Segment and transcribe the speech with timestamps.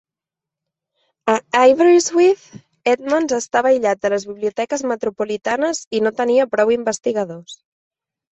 [1.31, 2.47] A Aberystwyth,
[2.93, 7.57] Edmonds estava aïllat de les biblioteques metropolitanes i no tenia prou investigadors.